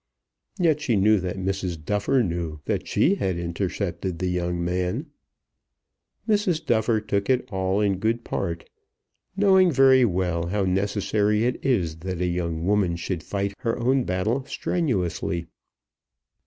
Yet 0.57 0.81
she 0.81 0.95
knew 0.95 1.19
that 1.19 1.37
Mrs. 1.37 1.85
Duffer 1.85 2.23
knew 2.23 2.59
that 2.65 2.87
she 2.87 3.13
had 3.13 3.37
intercepted 3.37 4.17
the 4.17 4.25
young 4.29 4.65
man. 4.65 5.11
Mrs. 6.27 6.65
Duffer 6.65 6.99
took 6.99 7.29
it 7.29 7.47
all 7.51 7.79
in 7.81 7.99
good 7.99 8.23
part, 8.23 8.67
knowing 9.37 9.71
very 9.71 10.03
well 10.03 10.47
how 10.47 10.63
necessary 10.63 11.43
it 11.45 11.63
is 11.63 11.97
that 11.97 12.19
a 12.19 12.25
young 12.25 12.65
woman 12.65 12.95
should 12.95 13.21
fight 13.21 13.53
her 13.59 13.77
own 13.77 14.03
battle 14.03 14.43
strenuously. 14.47 15.45